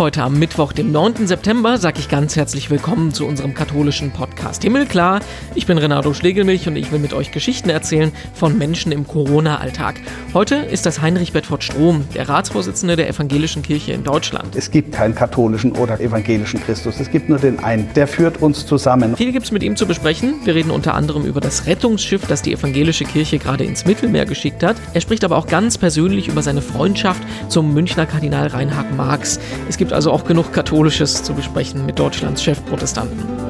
[0.00, 1.26] Heute am Mittwoch, dem 9.
[1.26, 5.20] September, sage ich ganz herzlich willkommen zu unserem katholischen Podcast Himmelklar.
[5.54, 9.96] Ich bin Renato Schlegelmilch und ich will mit euch Geschichten erzählen von Menschen im Corona-Alltag.
[10.32, 14.56] Heute ist das Heinrich Bedford Strom, der Ratsvorsitzende der Evangelischen Kirche in Deutschland.
[14.56, 17.92] Es gibt keinen katholischen oder evangelischen Christus, es gibt nur den einen.
[17.92, 19.18] Der führt uns zusammen.
[19.18, 20.36] Viel gibt es mit ihm zu besprechen.
[20.44, 24.62] Wir reden unter anderem über das Rettungsschiff, das die Evangelische Kirche gerade ins Mittelmeer geschickt
[24.62, 24.76] hat.
[24.94, 29.38] Er spricht aber auch ganz persönlich über seine Freundschaft zum Münchner Kardinal Reinhard Marx.
[29.68, 33.49] Es gibt also auch genug Katholisches zu besprechen mit Deutschlands Chefprotestanten.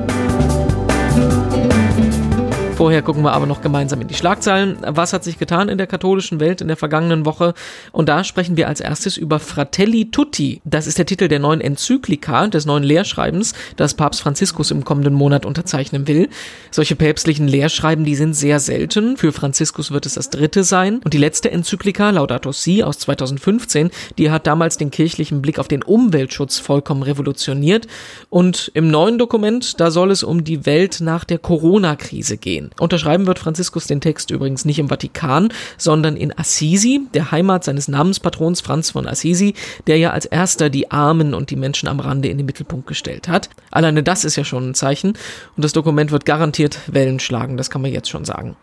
[2.80, 4.78] Vorher gucken wir aber noch gemeinsam in die Schlagzeilen.
[4.80, 7.52] Was hat sich getan in der katholischen Welt in der vergangenen Woche?
[7.92, 10.62] Und da sprechen wir als erstes über Fratelli Tutti.
[10.64, 15.12] Das ist der Titel der neuen Enzyklika, des neuen Lehrschreibens, das Papst Franziskus im kommenden
[15.12, 16.30] Monat unterzeichnen will.
[16.70, 19.18] Solche päpstlichen Lehrschreiben, die sind sehr selten.
[19.18, 21.02] Für Franziskus wird es das dritte sein.
[21.04, 25.68] Und die letzte Enzyklika, Laudato Si aus 2015, die hat damals den kirchlichen Blick auf
[25.68, 27.86] den Umweltschutz vollkommen revolutioniert.
[28.30, 32.69] Und im neuen Dokument, da soll es um die Welt nach der Corona-Krise gehen.
[32.78, 37.88] Unterschreiben wird Franziskus den Text übrigens nicht im Vatikan, sondern in Assisi, der Heimat seines
[37.88, 39.54] Namenspatrons Franz von Assisi,
[39.86, 43.28] der ja als erster die Armen und die Menschen am Rande in den Mittelpunkt gestellt
[43.28, 43.50] hat.
[43.70, 45.10] Alleine das ist ja schon ein Zeichen
[45.56, 48.56] und das Dokument wird garantiert Wellen schlagen, das kann man jetzt schon sagen.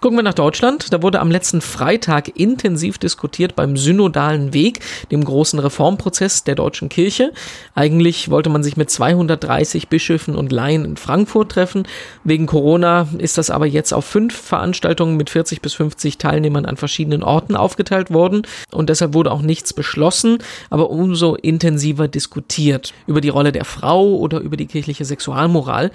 [0.00, 0.92] Gucken wir nach Deutschland.
[0.92, 4.78] Da wurde am letzten Freitag intensiv diskutiert beim synodalen Weg,
[5.10, 7.32] dem großen Reformprozess der deutschen Kirche.
[7.74, 11.82] Eigentlich wollte man sich mit 230 Bischöfen und Laien in Frankfurt treffen.
[12.22, 16.76] Wegen Corona ist das aber jetzt auf fünf Veranstaltungen mit 40 bis 50 Teilnehmern an
[16.76, 18.42] verschiedenen Orten aufgeteilt worden.
[18.70, 20.38] Und deshalb wurde auch nichts beschlossen,
[20.70, 25.90] aber umso intensiver diskutiert über die Rolle der Frau oder über die kirchliche Sexualmoral.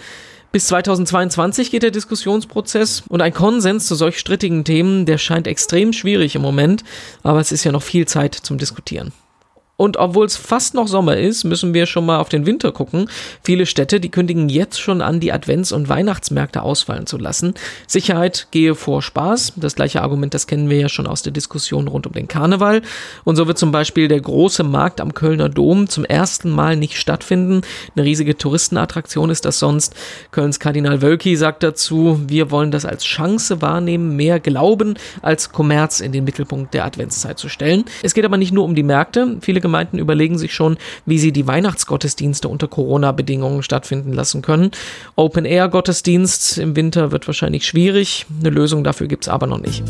[0.53, 5.93] Bis 2022 geht der Diskussionsprozess und ein Konsens zu solch strittigen Themen, der scheint extrem
[5.93, 6.83] schwierig im Moment,
[7.23, 9.11] aber es ist ja noch viel Zeit zum Diskutieren.
[9.83, 13.09] Und obwohl es fast noch Sommer ist, müssen wir schon mal auf den Winter gucken.
[13.43, 17.53] Viele Städte, die kündigen jetzt schon an, die Advents- und Weihnachtsmärkte ausfallen zu lassen.
[17.85, 19.55] Sicherheit gehe vor Spaß.
[19.57, 22.81] Das gleiche Argument, das kennen wir ja schon aus der Diskussion rund um den Karneval.
[23.25, 26.97] Und so wird zum Beispiel der große Markt am Kölner Dom zum ersten Mal nicht
[26.97, 27.59] stattfinden.
[27.93, 29.95] Eine riesige Touristenattraktion ist das sonst.
[30.31, 35.99] Kölns Kardinal Wölki sagt dazu, wir wollen das als Chance wahrnehmen, mehr Glauben als Kommerz
[35.99, 37.83] in den Mittelpunkt der Adventszeit zu stellen.
[38.01, 39.39] Es geht aber nicht nur um die Märkte.
[39.41, 44.71] Viele Gemeinden überlegen sich schon, wie sie die Weihnachtsgottesdienste unter Corona-Bedingungen stattfinden lassen können.
[45.15, 48.25] Open-Air-Gottesdienst im Winter wird wahrscheinlich schwierig.
[48.39, 49.83] Eine Lösung dafür gibt es aber noch nicht.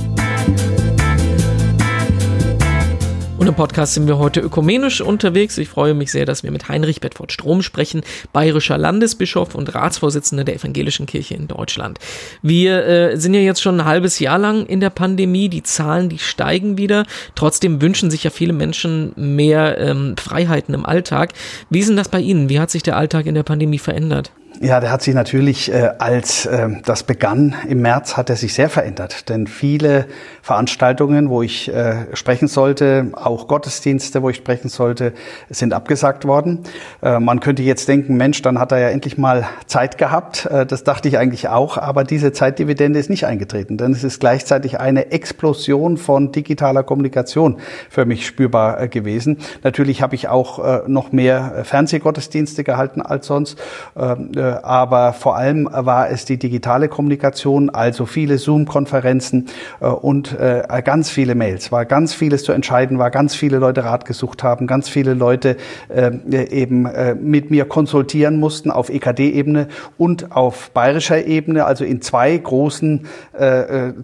[3.43, 5.57] Und im Podcast sind wir heute ökumenisch unterwegs.
[5.57, 10.45] Ich freue mich sehr, dass wir mit Heinrich Bedford Strom sprechen, bayerischer Landesbischof und Ratsvorsitzender
[10.45, 11.99] der Evangelischen Kirche in Deutschland.
[12.41, 15.49] Wir äh, sind ja jetzt schon ein halbes Jahr lang in der Pandemie.
[15.49, 17.05] Die Zahlen, die steigen wieder.
[17.35, 21.33] Trotzdem wünschen sich ja viele Menschen mehr ähm, Freiheiten im Alltag.
[21.69, 22.47] Wie ist denn das bei Ihnen?
[22.47, 24.31] Wie hat sich der Alltag in der Pandemie verändert?
[24.61, 28.53] Ja, der hat sich natürlich, äh, als äh, das begann im März, hat er sich
[28.53, 29.27] sehr verändert.
[29.29, 30.05] Denn viele
[30.41, 35.13] Veranstaltungen, wo ich äh, sprechen sollte, auch Gottesdienste, wo ich sprechen sollte,
[35.49, 36.59] sind abgesagt worden.
[37.01, 40.45] Äh, man könnte jetzt denken, Mensch, dann hat er ja endlich mal Zeit gehabt.
[40.45, 41.77] Äh, das dachte ich eigentlich auch.
[41.77, 43.77] Aber diese Zeitdividende ist nicht eingetreten.
[43.77, 47.57] Denn es ist gleichzeitig eine Explosion von digitaler Kommunikation
[47.89, 49.39] für mich spürbar äh, gewesen.
[49.63, 53.57] Natürlich habe ich auch äh, noch mehr äh, Fernsehgottesdienste gehalten als sonst.
[53.97, 59.47] Ähm, äh, aber vor allem war es die digitale Kommunikation, also viele Zoom-Konferenzen
[59.79, 61.71] äh, und äh, ganz viele Mails.
[61.71, 65.57] War ganz vieles zu entscheiden, war ganz viele Leute Rat gesucht haben, ganz viele Leute
[65.89, 66.11] äh,
[66.49, 66.87] eben
[67.21, 69.67] mit mir konsultieren mussten auf EKD-Ebene
[69.97, 73.07] und auf bayerischer Ebene, also in zwei großen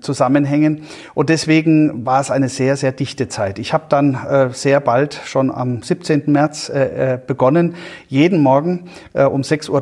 [0.02, 0.84] Zusammenhängen.
[1.14, 3.60] Und deswegen war es eine sehr, sehr dichte Zeit.
[3.60, 4.18] Ich habe dann
[4.52, 6.24] sehr bald, schon am 17.
[6.28, 6.72] März,
[7.28, 7.76] begonnen,
[8.08, 9.82] jeden Morgen um 6.30 Uhr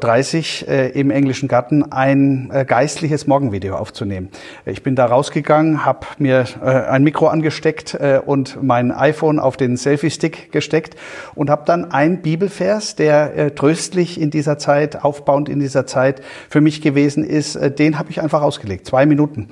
[0.68, 4.30] äh, im englischen Garten ein äh, geistliches Morgenvideo aufzunehmen.
[4.66, 9.58] Ich bin da rausgegangen, habe mir äh, ein Mikro angesteckt äh, und mein iPhone auf
[9.58, 10.96] den Selfie-Stick gesteckt
[11.36, 16.22] und habe dann ein Bibelvers, der äh, tröstlich in dieser Zeit, aufbauend in dieser Zeit
[16.50, 18.86] für mich gewesen ist, äh, den habe ich einfach ausgelegt.
[18.88, 19.50] Zwei Minuten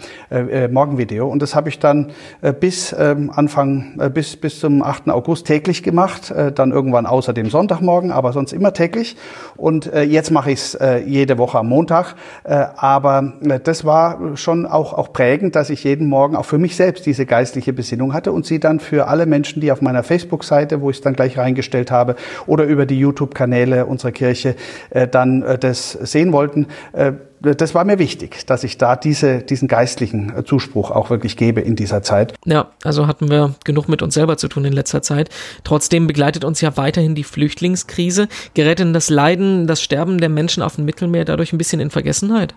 [0.70, 1.28] Morgenvideo.
[1.28, 2.12] Und das habe ich dann
[2.60, 5.10] bis äh, Anfang, bis, bis zum 8.
[5.10, 9.16] August täglich gemacht, dann irgendwann außer dem Sonntagmorgen, aber sonst immer täglich.
[9.56, 12.16] Und jetzt mache ich es äh, jede Woche am Montag.
[12.44, 16.58] Äh, aber äh, das war schon auch, auch prägend, dass ich jeden Morgen auch für
[16.58, 20.04] mich selbst diese geistliche Besinnung hatte und sie dann für alle Menschen, die auf meiner
[20.04, 22.16] Facebook-Seite, wo ich es dann gleich reingestellt habe,
[22.46, 24.56] oder über die YouTube-Kanäle unserer Kirche
[24.92, 29.40] äh, dann äh, das sehen wollten, äh, das war mir wichtig, dass ich da diese,
[29.40, 32.34] diesen geistlichen Zuspruch auch wirklich gebe in dieser Zeit.
[32.46, 35.30] Ja, also hatten wir genug mit uns selber zu tun in letzter Zeit.
[35.64, 38.28] Trotzdem begleitet uns ja weiterhin die Flüchtlingskrise.
[38.54, 41.90] Gerät denn das Leiden, das Sterben der Menschen auf dem Mittelmeer dadurch ein bisschen in
[41.90, 42.56] Vergessenheit?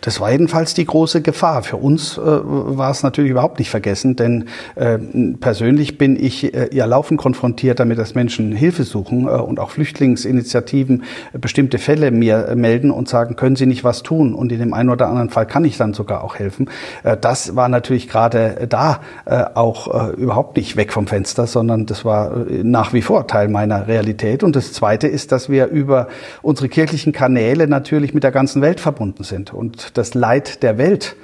[0.00, 1.62] Das war jedenfalls die große Gefahr.
[1.62, 4.46] Für uns äh, war es natürlich überhaupt nicht vergessen, denn
[4.76, 4.98] äh,
[5.40, 9.70] persönlich bin ich äh, ja laufend konfrontiert damit, dass Menschen Hilfe suchen äh, und auch
[9.70, 11.02] Flüchtlingsinitiativen
[11.32, 14.34] äh, bestimmte Fälle mir äh, melden und sagen, können Sie nicht was tun?
[14.34, 16.70] Und in dem einen oder anderen Fall kann ich dann sogar auch helfen.
[17.20, 19.00] das war natürlich gerade da
[19.54, 24.42] auch überhaupt nicht weg vom Fenster, sondern das war nach wie vor Teil meiner Realität.
[24.42, 26.08] Und das Zweite ist, dass wir über
[26.42, 31.16] unsere kirchlichen Kanäle natürlich mit der ganzen Welt verbunden sind und das Leid der Welt,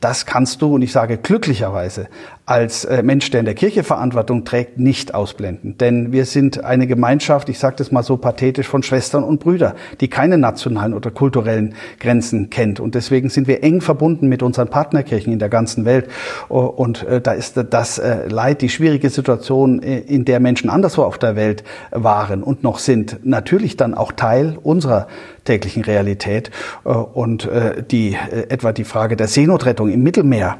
[0.00, 2.08] das kannst du, und ich sage glücklicherweise,
[2.46, 5.78] als äh, Mensch, der in der Kirche Verantwortung trägt, nicht ausblenden.
[5.78, 9.72] Denn wir sind eine Gemeinschaft, ich sage das mal so pathetisch, von Schwestern und Brüdern,
[10.00, 12.80] die keine nationalen oder kulturellen Grenzen kennt.
[12.80, 16.08] Und deswegen sind wir eng verbunden mit unseren Partnerkirchen in der ganzen Welt.
[16.48, 21.18] Und äh, da ist das äh, Leid, die schwierige Situation, in der Menschen anderswo auf
[21.18, 25.06] der Welt waren und noch sind, natürlich dann auch Teil unserer
[25.44, 26.50] täglichen Realität.
[26.84, 27.48] Und
[27.90, 28.16] die,
[28.48, 30.58] etwa die Frage der Seenotrettung im Mittelmeer,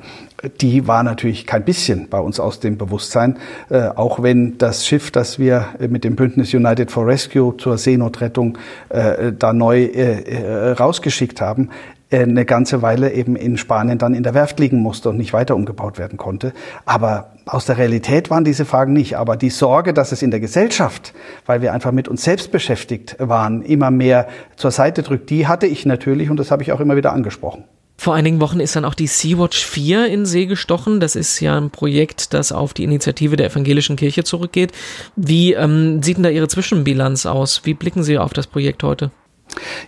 [0.61, 3.39] die war natürlich kein bisschen bei uns aus dem Bewusstsein,
[3.71, 8.59] äh, auch wenn das Schiff, das wir mit dem Bündnis United for Rescue zur Seenotrettung
[8.89, 11.71] äh, da neu äh, rausgeschickt haben,
[12.15, 15.33] äh, eine ganze Weile eben in Spanien dann in der Werft liegen musste und nicht
[15.33, 16.53] weiter umgebaut werden konnte.
[16.85, 19.17] Aber aus der Realität waren diese Fragen nicht.
[19.17, 21.13] Aber die Sorge, dass es in der Gesellschaft,
[21.47, 25.67] weil wir einfach mit uns selbst beschäftigt waren, immer mehr zur Seite drückt, die hatte
[25.67, 27.65] ich natürlich und das habe ich auch immer wieder angesprochen.
[27.97, 31.01] Vor einigen Wochen ist dann auch die Sea-Watch 4 in See gestochen.
[31.01, 34.73] Das ist ja ein Projekt, das auf die Initiative der evangelischen Kirche zurückgeht.
[35.17, 37.63] Wie ähm, sieht denn da Ihre Zwischenbilanz aus?
[37.65, 39.11] Wie blicken Sie auf das Projekt heute?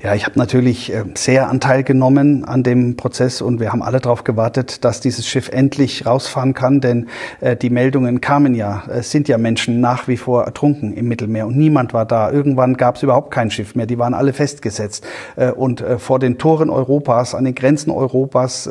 [0.02, 4.00] Ja, ich habe natürlich äh, sehr Anteil genommen an dem Prozess und wir haben alle
[4.00, 7.08] darauf gewartet, dass dieses Schiff endlich rausfahren kann, denn
[7.40, 11.46] äh, die Meldungen kamen ja, es sind ja Menschen nach wie vor ertrunken im Mittelmeer
[11.46, 12.30] und niemand war da.
[12.30, 15.06] Irgendwann gab es überhaupt kein Schiff mehr, die waren alle festgesetzt.
[15.36, 18.68] Äh, und vor den Toren Europas, an den Grenzen Europas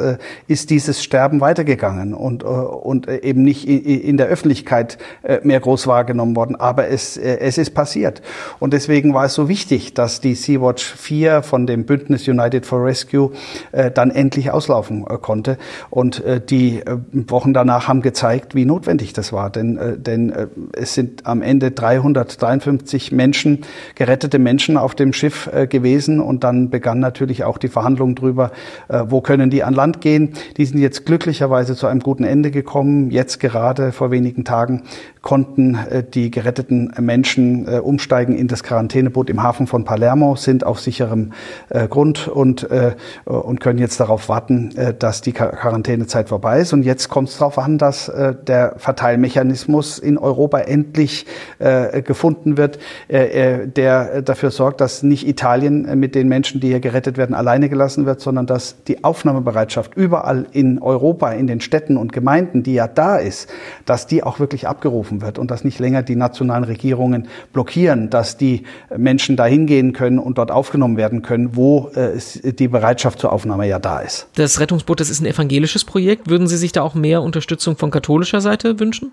[0.48, 4.98] ist dieses Sterben weitergegangen und, und eben nicht in der Öffentlichkeit
[5.44, 8.22] mehr groß wahrgenommen worden, aber es, es ist passiert.
[8.60, 12.84] Und deswegen war es so wichtig, dass die Sea-Watch 4 von dem Bündnis United for
[12.84, 13.32] Rescue
[13.72, 15.58] äh, dann endlich auslaufen äh, konnte.
[15.90, 19.50] Und äh, die Wochen danach haben gezeigt, wie notwendig das war.
[19.50, 20.34] Denn, denn
[20.74, 23.62] es sind am Ende 353 Menschen,
[23.96, 26.20] gerettete Menschen auf dem Schiff gewesen.
[26.20, 28.52] Und dann begann natürlich auch die Verhandlung darüber,
[28.88, 30.34] wo können die an Land gehen.
[30.58, 33.12] Die sind jetzt glücklicherweise zu einem guten Ende gekommen.
[33.12, 34.84] Jetzt gerade vor wenigen Tagen
[35.22, 35.78] konnten
[36.14, 41.34] die geretteten Menschen umsteigen in das Quarantäneboot im Hafen von Palermo, sind auf sicherem
[41.70, 42.96] äh, Grund und, äh,
[43.26, 46.74] und können jetzt darauf warten, äh, dass die Quarantänezeit vorbei ist.
[46.74, 51.26] Und jetzt kommt es darauf an, dass äh, der Verteilmechanismus in Europa endlich
[51.60, 52.80] äh, gefunden wird,
[53.10, 57.36] äh, äh der dafür sorgt, dass nicht Italien mit den Menschen, die hier gerettet werden,
[57.36, 62.64] alleine gelassen wird, sondern dass die Aufnahmebereitschaft überall in Europa, in den Städten und Gemeinden,
[62.64, 63.50] die ja da ist,
[63.86, 68.38] dass die auch wirklich abgerufen wird und dass nicht länger die nationalen Regierungen blockieren, dass
[68.38, 68.64] die
[68.96, 73.68] Menschen dahin gehen können und dort aufgenommen werden können, wo äh, die Bereitschaft zur Aufnahme
[73.68, 74.28] ja da ist.
[74.34, 76.28] Das Rettungsboot, das ist ein evangelisches Projekt.
[76.28, 79.12] Würden Sie sich da auch mehr Unterstützung von katholischer Seite wünschen?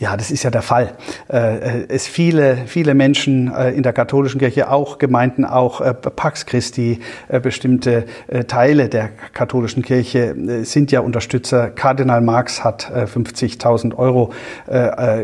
[0.00, 0.92] Ja, das ist ja der Fall.
[1.28, 6.46] Äh, es viele, viele Menschen äh, in der katholischen Kirche, auch Gemeinden, auch äh, Pax
[6.46, 11.70] Christi, äh, bestimmte äh, Teile der katholischen Kirche äh, sind ja Unterstützer.
[11.70, 14.32] Kardinal Marx hat 50.000 Euro,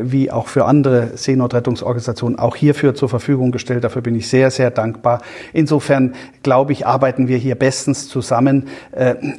[0.02, 3.85] wie auch für andere Seenotrettungsorganisationen, auch hierfür zur Verfügung gestellt.
[3.85, 5.23] Dafür bin ich sehr, sehr dankbar.
[5.52, 8.69] Insofern glaube ich, arbeiten wir hier bestens zusammen.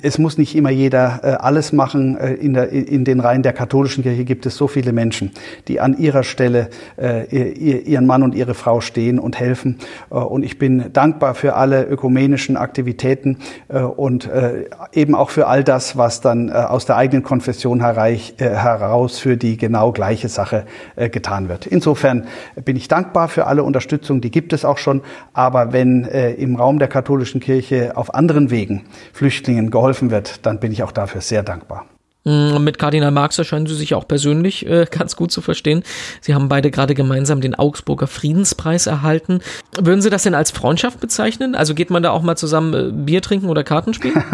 [0.01, 2.17] Es muss nicht immer jeder alles machen.
[2.17, 5.31] In den Reihen der katholischen Kirche gibt es so viele Menschen, Menschen,
[5.67, 9.77] die an ihrer Stelle äh, ihren Mann und ihre Frau stehen und helfen.
[10.11, 15.47] Äh, und ich bin dankbar für alle ökumenischen Aktivitäten äh, und äh, eben auch für
[15.47, 19.91] all das, was dann äh, aus der eigenen Konfession hereich, äh, heraus für die genau
[19.91, 20.65] gleiche Sache
[20.95, 21.65] getan wird.
[21.65, 22.25] Insofern
[22.63, 25.01] bin ich dankbar für alle Unterstützung, die gibt es auch schon.
[25.33, 30.71] Aber wenn im Raum der katholischen Kirche auf anderen Wegen Flüchtlingen geholfen wird, dann bin
[30.71, 31.85] ich auch dafür sehr dankbar.
[32.25, 35.83] Mm, mit Kardinal Marx scheinen Sie sich auch persönlich äh, ganz gut zu verstehen.
[36.21, 39.41] Sie haben beide gerade gemeinsam den Augsburger Friedenspreis erhalten.
[39.79, 41.53] Würden Sie das denn als Freundschaft bezeichnen?
[41.53, 44.15] Also geht man da auch mal zusammen äh, Bier trinken oder Karten spielen?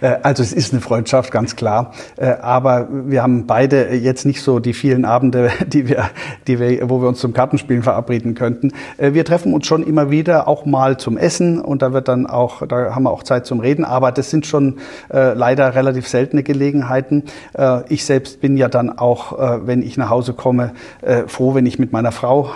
[0.00, 1.92] Äh, also es ist eine Freundschaft, ganz klar.
[2.16, 6.10] Äh, aber wir haben beide jetzt nicht so die vielen Abende, die wir,
[6.46, 8.72] die wir, wo wir uns zum Kartenspielen verabreden könnten.
[8.98, 12.66] Wir treffen uns schon immer wieder, auch mal zum Essen und da wird dann auch,
[12.66, 13.84] da haben wir auch Zeit zum Reden.
[13.84, 14.78] Aber das sind schon
[15.12, 17.25] äh, leider relativ seltene Gelegenheiten.
[17.54, 21.54] Äh, ich selbst bin ja dann auch, äh, wenn ich nach Hause komme, äh, froh,
[21.54, 22.50] wenn ich mit meiner Frau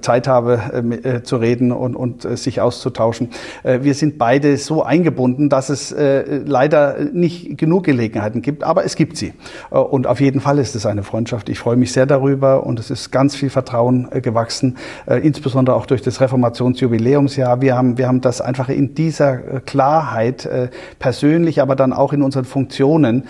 [0.00, 3.30] Zeit habe zu reden und, und sich auszutauschen.
[3.64, 9.16] wir sind beide so eingebunden, dass es leider nicht genug Gelegenheiten gibt, aber es gibt
[9.16, 9.32] sie.
[9.70, 11.48] und auf jeden Fall ist es eine Freundschaft.
[11.48, 14.76] Ich freue mich sehr darüber und es ist ganz viel Vertrauen gewachsen,
[15.06, 17.60] insbesondere auch durch das Reformationsjubiläumsjahr.
[17.60, 20.48] Wir haben, wir haben das einfach in dieser Klarheit
[20.98, 23.24] persönlich, aber dann auch in unseren Funktionen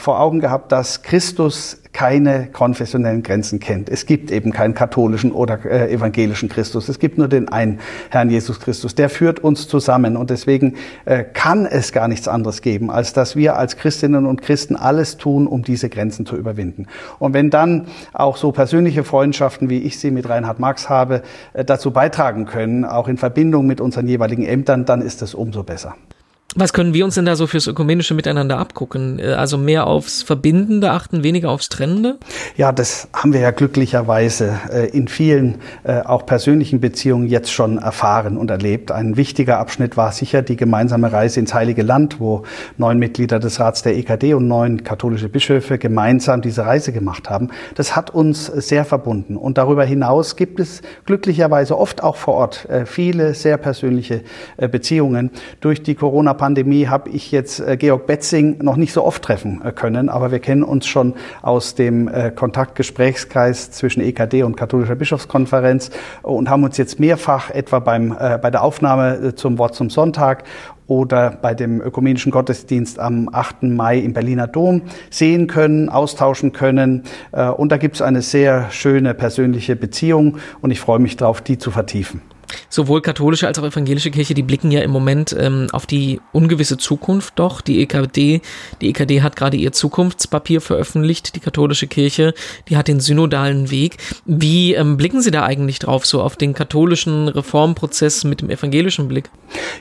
[0.00, 3.88] vor Augen gehabt, dass Christus keine konfessionellen Grenzen kennt.
[3.88, 6.88] Es gibt eben keinen katholischen oder äh, evangelischen Christus.
[6.88, 7.80] Es gibt nur den einen
[8.10, 8.94] Herrn Jesus Christus.
[8.94, 13.34] Der führt uns zusammen und deswegen äh, kann es gar nichts anderes geben, als dass
[13.34, 16.86] wir als Christinnen und Christen alles tun, um diese Grenzen zu überwinden.
[17.18, 21.22] Und wenn dann auch so persönliche Freundschaften, wie ich sie mit Reinhard Marx habe,
[21.54, 25.64] äh, dazu beitragen können, auch in Verbindung mit unseren jeweiligen Ämtern, dann ist es umso
[25.64, 25.96] besser.
[26.56, 29.20] Was können wir uns denn da so fürs ökumenische Miteinander abgucken?
[29.20, 32.18] Äh, also mehr aufs Verbindende achten, weniger aufs Trennende?
[32.56, 37.78] Ja, das haben wir ja glücklicherweise äh, in vielen äh, auch persönlichen Beziehungen jetzt schon
[37.78, 38.90] erfahren und erlebt.
[38.90, 42.42] Ein wichtiger Abschnitt war sicher die gemeinsame Reise ins Heilige Land, wo
[42.78, 47.50] neun Mitglieder des Rats der EKD und neun katholische Bischöfe gemeinsam diese Reise gemacht haben.
[47.76, 49.36] Das hat uns sehr verbunden.
[49.36, 54.22] Und darüber hinaus gibt es glücklicherweise oft auch vor Ort viele sehr persönliche
[54.56, 55.30] Beziehungen.
[55.60, 59.60] Durch die Corona Pandemie habe ich jetzt äh, Georg Betzing noch nicht so oft treffen
[59.62, 64.94] äh, können, aber wir kennen uns schon aus dem äh, Kontaktgesprächskreis zwischen EKD und Katholischer
[64.94, 65.90] Bischofskonferenz
[66.22, 70.44] und haben uns jetzt mehrfach etwa beim, bei der Aufnahme zum Wort zum Sonntag
[70.86, 73.64] oder bei dem ökumenischen Gottesdienst am 8.
[73.64, 77.02] Mai im Berliner Dom sehen können, austauschen können.
[77.32, 81.58] Und da gibt es eine sehr schöne persönliche Beziehung und ich freue mich darauf, die
[81.58, 82.22] zu vertiefen
[82.68, 86.78] sowohl katholische als auch evangelische Kirche, die blicken ja im Moment ähm, auf die ungewisse
[86.78, 87.60] Zukunft doch.
[87.60, 88.40] Die EKD,
[88.80, 92.34] die EKD hat gerade ihr Zukunftspapier veröffentlicht, die katholische Kirche,
[92.68, 93.96] die hat den synodalen Weg.
[94.24, 99.08] Wie ähm, blicken Sie da eigentlich drauf, so auf den katholischen Reformprozess mit dem evangelischen
[99.08, 99.30] Blick?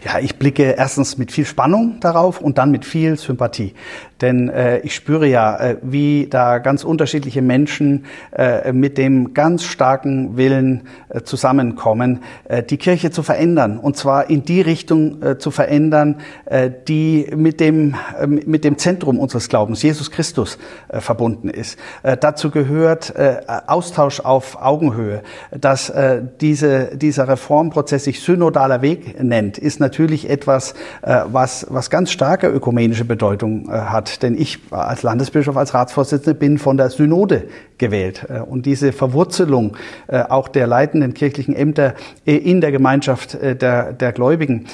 [0.03, 3.73] Ja, ich blicke erstens mit viel Spannung darauf und dann mit viel Sympathie.
[4.21, 9.63] Denn äh, ich spüre ja, äh, wie da ganz unterschiedliche Menschen äh, mit dem ganz
[9.63, 13.77] starken Willen äh, zusammenkommen, äh, die Kirche zu verändern.
[13.79, 18.77] Und zwar in die Richtung äh, zu verändern, äh, die mit dem, äh, mit dem
[18.77, 21.77] Zentrum unseres Glaubens, Jesus Christus, äh, verbunden ist.
[22.03, 25.21] Äh, dazu gehört äh, Austausch auf Augenhöhe.
[25.51, 31.89] Dass äh, diese, dieser Reformprozess sich synodaler Weg nennt, ist natürlich etwas, äh, was, was
[31.89, 34.23] ganz starke ökumenische Bedeutung äh, hat.
[34.23, 37.47] Denn ich als Landesbischof, als Ratsvorsitzender bin von der Synode
[37.77, 38.25] gewählt.
[38.29, 39.75] Äh, und diese Verwurzelung
[40.07, 44.65] äh, auch der leitenden kirchlichen Ämter äh, in der Gemeinschaft der, der Gläubigen,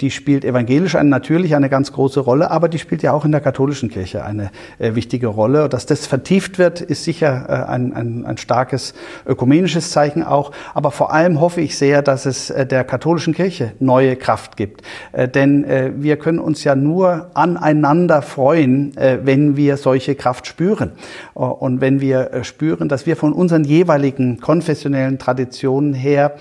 [0.00, 3.30] die spielt evangelisch eine, natürlich eine ganz große Rolle, aber die spielt ja auch in
[3.30, 5.68] der katholischen Kirche eine wichtige Rolle.
[5.68, 8.94] Dass das vertieft wird, ist sicher ein, ein, ein starkes
[9.26, 10.50] ökumenisches Zeichen auch.
[10.74, 14.82] Aber vor allem hoffe ich sehr, dass es der katholischen Kirche neue Kraft gibt.
[15.14, 15.64] Denn
[16.02, 20.92] wir können uns ja nur aneinander freuen, wenn wir solche Kraft spüren.
[21.34, 26.34] Und wenn wir spüren, dass wir von unseren jeweiligen konfessionellen Traditionen her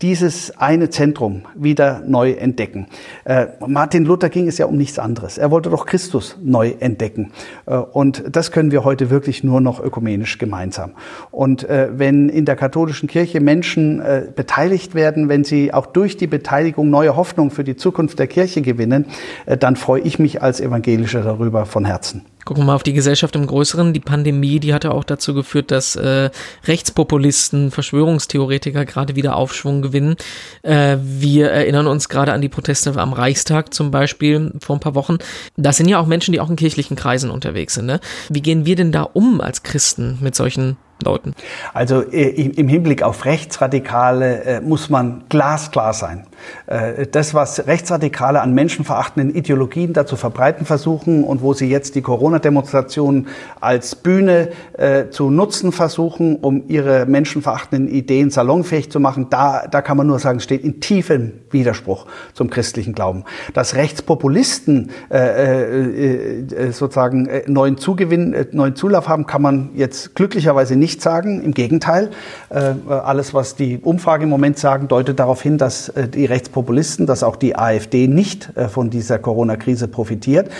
[0.00, 2.86] dieses eine Zentrum wieder neu entdecken.
[3.24, 5.38] Äh, Martin Luther ging es ja um nichts anderes.
[5.38, 7.32] Er wollte doch Christus neu entdecken.
[7.66, 10.92] Äh, und das können wir heute wirklich nur noch ökumenisch gemeinsam.
[11.32, 16.16] Und äh, wenn in der katholischen Kirche Menschen äh, beteiligt werden, wenn sie auch durch
[16.16, 19.06] die Beteiligung neue Hoffnung für die Zukunft der Kirche gewinnen,
[19.46, 22.24] äh, dann freue ich mich als Evangelischer darüber von Herzen.
[22.48, 23.92] Gucken wir mal auf die Gesellschaft im Größeren.
[23.92, 26.30] Die Pandemie, die hatte auch dazu geführt, dass äh,
[26.64, 30.16] Rechtspopulisten, Verschwörungstheoretiker gerade wieder Aufschwung gewinnen.
[30.62, 34.94] Äh, wir erinnern uns gerade an die Proteste am Reichstag zum Beispiel vor ein paar
[34.94, 35.18] Wochen.
[35.58, 37.84] Das sind ja auch Menschen, die auch in kirchlichen Kreisen unterwegs sind.
[37.84, 38.00] Ne?
[38.30, 41.34] Wie gehen wir denn da um als Christen mit solchen Leuten?
[41.74, 46.26] Also äh, im Hinblick auf Rechtsradikale äh, muss man glasklar sein.
[46.66, 52.02] Äh, das, was Rechtsradikale an menschenverachtenden Ideologien dazu verbreiten versuchen und wo sie jetzt die
[52.02, 53.28] Corona-Demonstrationen
[53.60, 59.82] als Bühne äh, zu nutzen versuchen, um ihre menschenverachtenden Ideen salonfähig zu machen, da, da
[59.82, 63.24] kann man nur sagen, steht in tiefem Widerspruch zum christlichen Glauben.
[63.54, 70.14] Dass Rechtspopulisten äh, äh, äh sozusagen äh, neuen Zugewinn, neuen Zulauf haben, kann man jetzt
[70.14, 71.42] glücklicherweise nicht sagen.
[71.42, 72.10] Im Gegenteil,
[72.50, 77.36] alles, was die Umfrage im Moment sagen, deutet darauf hin, dass die Rechtspopulisten, dass auch
[77.36, 80.50] die AfD nicht von dieser Corona-Krise profitiert.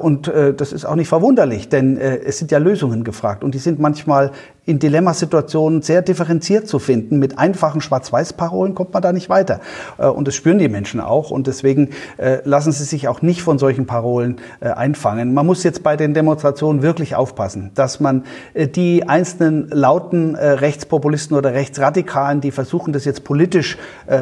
[0.00, 3.78] Und das ist auch nicht verwunderlich, denn es sind ja Lösungen gefragt und die sind
[3.78, 4.32] manchmal
[4.66, 7.18] in Dilemmasituationen sehr differenziert zu finden.
[7.18, 9.60] Mit einfachen Schwarz-Weiß-Parolen kommt man da nicht weiter.
[9.98, 11.30] Äh, und das spüren die Menschen auch.
[11.30, 15.34] Und deswegen äh, lassen sie sich auch nicht von solchen Parolen äh, einfangen.
[15.34, 21.52] Man muss jetzt bei den Demonstrationen wirklich aufpassen, dass man die einzelnen lauten Rechtspopulisten oder
[21.52, 23.78] Rechtsradikalen, die versuchen, das jetzt politisch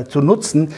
[0.09, 0.71] zu nutzen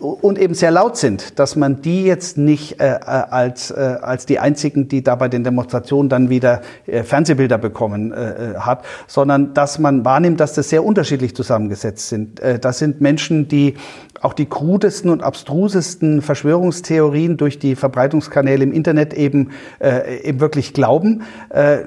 [0.00, 5.02] und eben sehr laut sind, dass man die jetzt nicht als, als die einzigen, die
[5.02, 8.14] da bei den Demonstrationen dann wieder Fernsehbilder bekommen
[8.58, 12.40] hat, sondern dass man wahrnimmt, dass das sehr unterschiedlich zusammengesetzt sind.
[12.40, 13.74] Äh, das sind Menschen, die
[14.20, 20.74] auch die krudesten und abstrusesten Verschwörungstheorien durch die Verbreitungskanäle im Internet eben, äh, eben wirklich
[20.74, 21.22] glauben.
[21.48, 21.78] Äh,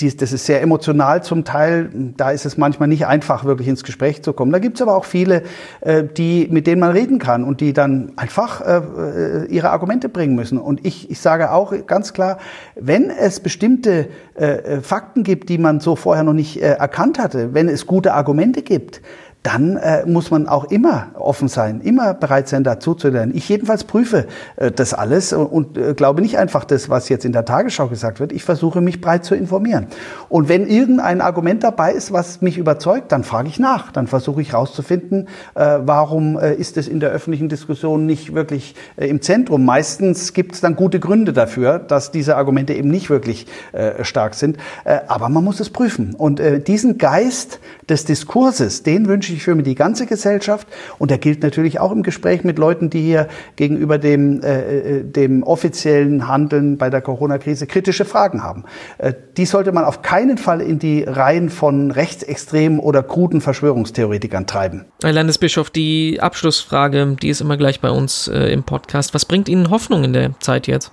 [0.00, 1.90] die, das ist sehr emotional zum Teil.
[2.16, 4.52] Da ist es manchmal nicht einfach, wirklich ins Gespräch zu kommen.
[4.52, 5.42] Da gibt es aber auch viele,
[5.80, 10.08] äh, die, mit denen man reden kann und die dann einfach äh, äh, ihre Argumente
[10.08, 10.58] bringen müssen.
[10.58, 12.38] Und ich, ich sage auch ganz klar,
[12.74, 17.18] wenn es bestimmte äh, äh Fakten gibt, die man so vorher noch nicht äh, erkannt
[17.18, 19.00] hatte, wenn es gute Argumente gibt,
[19.42, 23.32] dann äh, muss man auch immer offen sein, immer bereit sein, dazu zu lernen.
[23.34, 27.24] Ich jedenfalls prüfe äh, das alles und, und äh, glaube nicht einfach das, was jetzt
[27.24, 28.30] in der Tagesschau gesagt wird.
[28.30, 29.88] Ich versuche mich breit zu informieren.
[30.28, 33.90] Und wenn irgendein Argument dabei ist, was mich überzeugt, dann frage ich nach.
[33.90, 38.76] Dann versuche ich herauszufinden, äh, warum äh, ist es in der öffentlichen Diskussion nicht wirklich
[38.96, 39.64] äh, im Zentrum.
[39.64, 44.34] Meistens gibt es dann gute Gründe dafür, dass diese Argumente eben nicht wirklich äh, stark
[44.34, 44.58] sind.
[44.84, 46.14] Äh, aber man muss es prüfen.
[46.14, 47.58] Und äh, diesen Geist
[47.88, 50.66] des Diskurses, den wünsche ich für die ganze Gesellschaft.
[50.98, 55.04] Und der gilt natürlich auch im Gespräch mit Leuten, die hier gegenüber dem, äh, äh,
[55.04, 58.64] dem offiziellen Handeln bei der Corona-Krise kritische Fragen haben.
[58.98, 64.46] Äh, die sollte man auf keinen Fall in die Reihen von rechtsextremen oder kruden Verschwörungstheoretikern
[64.46, 64.86] treiben.
[65.02, 69.14] Herr Landesbischof, die Abschlussfrage, die ist immer gleich bei uns äh, im Podcast.
[69.14, 70.92] Was bringt Ihnen Hoffnung in der Zeit jetzt?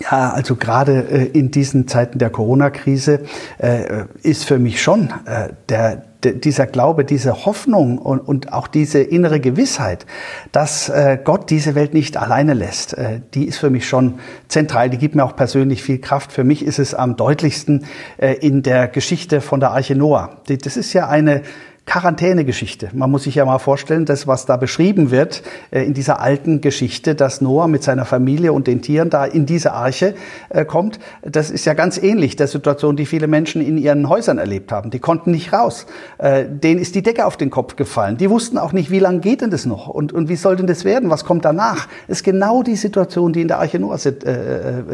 [0.00, 3.20] Ja, also gerade äh, in diesen Zeiten der Corona-Krise
[3.58, 9.00] äh, ist für mich schon äh, der dieser Glaube, diese Hoffnung und, und auch diese
[9.00, 10.06] innere Gewissheit,
[10.52, 10.88] dass
[11.24, 12.94] Gott diese Welt nicht alleine lässt,
[13.34, 14.88] die ist für mich schon zentral.
[14.88, 16.30] Die gibt mir auch persönlich viel Kraft.
[16.30, 17.86] Für mich ist es am deutlichsten
[18.18, 20.36] in der Geschichte von der Arche Noah.
[20.46, 21.42] Das ist ja eine
[21.84, 22.90] Quarantänegeschichte.
[22.92, 25.42] Man muss sich ja mal vorstellen, das, was da beschrieben wird
[25.72, 29.46] äh, in dieser alten Geschichte, dass Noah mit seiner Familie und den Tieren da in
[29.46, 30.14] diese Arche
[30.48, 34.38] äh, kommt, das ist ja ganz ähnlich der Situation, die viele Menschen in ihren Häusern
[34.38, 34.90] erlebt haben.
[34.90, 35.86] Die konnten nicht raus.
[36.18, 38.16] Äh, denen ist die Decke auf den Kopf gefallen.
[38.16, 40.68] Die wussten auch nicht, wie lange geht denn das noch und, und wie soll denn
[40.68, 41.10] das werden?
[41.10, 41.88] Was kommt danach?
[42.06, 44.08] Das ist genau die Situation, die in der Arche Noahs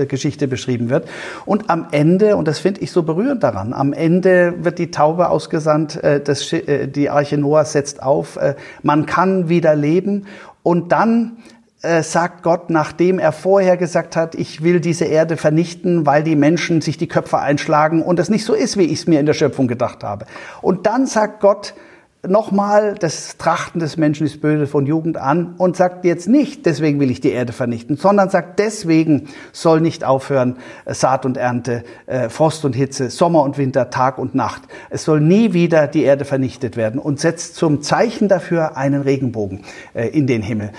[0.08, 1.08] Geschichte beschrieben wird.
[1.44, 5.28] Und am Ende, und das finde ich so berührend daran, am Ende wird die Taube
[5.28, 6.42] ausgesandt, das
[6.86, 10.26] die Arche Noah setzt auf, äh, man kann wieder leben
[10.62, 11.38] und dann
[11.82, 16.36] äh, sagt Gott, nachdem er vorher gesagt hat, ich will diese Erde vernichten, weil die
[16.36, 19.26] Menschen sich die Köpfe einschlagen und es nicht so ist, wie ich es mir in
[19.26, 20.26] der Schöpfung gedacht habe.
[20.60, 21.74] Und dann sagt Gott,
[22.26, 26.98] nochmal das Trachten des Menschen ist böse von Jugend an und sagt jetzt nicht, deswegen
[26.98, 31.84] will ich die Erde vernichten, sondern sagt, deswegen soll nicht aufhören äh, Saat und Ernte,
[32.06, 34.62] äh, Frost und Hitze, Sommer und Winter, Tag und Nacht.
[34.90, 39.60] Es soll nie wieder die Erde vernichtet werden und setzt zum Zeichen dafür einen Regenbogen
[39.94, 40.70] äh, in den Himmel.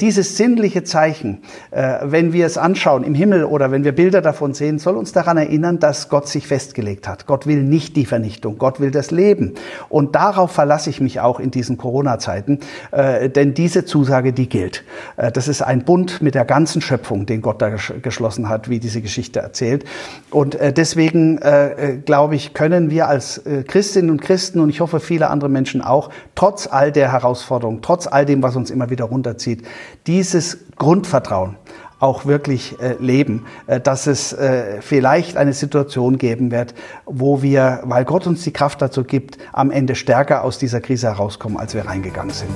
[0.00, 4.78] Dieses sinnliche Zeichen, wenn wir es anschauen im Himmel oder wenn wir Bilder davon sehen,
[4.78, 7.26] soll uns daran erinnern, dass Gott sich festgelegt hat.
[7.26, 9.54] Gott will nicht die Vernichtung, Gott will das Leben.
[9.88, 14.82] Und darauf verlasse ich mich auch in diesen Corona-Zeiten, äh, denn diese Zusage, die gilt.
[15.18, 18.78] Äh, das ist ein Bund mit der ganzen Schöpfung, den Gott da geschlossen hat, wie
[18.78, 19.84] diese Geschichte erzählt.
[20.30, 24.70] Und äh, deswegen, äh, äh, glaube ich, können wir als äh, Christinnen und Christen und
[24.70, 28.70] ich hoffe viele andere Menschen auch, trotz all der Herausforderungen, trotz all dem, was uns
[28.70, 29.66] immer wieder runterzieht,
[30.06, 31.56] dieses Grundvertrauen
[32.00, 37.80] auch wirklich äh, leben, äh, dass es äh, vielleicht eine Situation geben wird, wo wir,
[37.84, 41.74] weil Gott uns die Kraft dazu gibt, am Ende stärker aus dieser Krise herauskommen, als
[41.74, 42.50] wir reingegangen sind.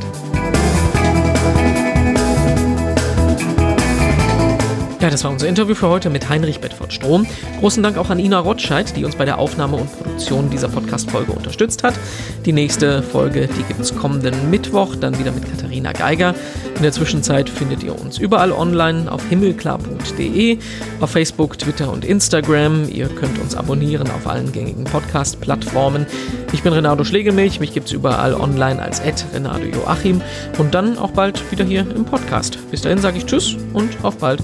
[5.05, 7.27] Ja, das war unser Interview für heute mit Heinrich Bedford Strom.
[7.61, 11.31] Großen Dank auch an Ina Rotscheid, die uns bei der Aufnahme und Produktion dieser Podcast-Folge
[11.31, 11.93] unterstützt hat.
[12.47, 16.35] Die nächste Folge, die gibt es kommenden Mittwoch, dann wieder mit Katharina Geiger.
[16.77, 20.59] In der Zwischenzeit findet ihr uns überall online auf himmelklar.de,
[21.01, 22.89] auf Facebook, Twitter und Instagram.
[22.89, 26.07] Ihr könnt uns abonnieren auf allen gängigen Podcast-Plattformen.
[26.53, 29.01] Ich bin Renato Schlegelmilch, mich gibt es überall online als
[29.33, 30.21] Renato Joachim
[30.59, 32.59] und dann auch bald wieder hier im Podcast.
[32.71, 34.41] Bis dahin sage ich Tschüss und auf bald.